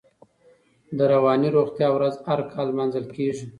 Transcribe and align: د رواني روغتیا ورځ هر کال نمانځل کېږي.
د 0.97 0.99
رواني 1.13 1.49
روغتیا 1.57 1.87
ورځ 1.93 2.15
هر 2.27 2.39
کال 2.51 2.67
نمانځل 2.73 3.05
کېږي. 3.15 3.45